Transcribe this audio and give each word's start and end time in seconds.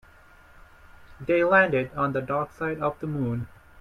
They 1.19 1.43
landed 1.43 1.91
on 1.95 2.13
the 2.13 2.23
dark 2.23 2.53
side 2.53 2.79
of 2.81 2.99
the 3.01 3.05
moon. 3.05 3.47